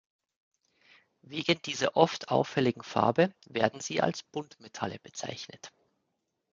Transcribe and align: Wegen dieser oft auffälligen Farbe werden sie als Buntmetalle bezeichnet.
Wegen 1.21 1.61
dieser 1.61 1.95
oft 1.95 2.29
auffälligen 2.29 2.81
Farbe 2.81 3.35
werden 3.45 3.81
sie 3.81 4.01
als 4.01 4.23
Buntmetalle 4.23 4.97
bezeichnet. 4.97 5.71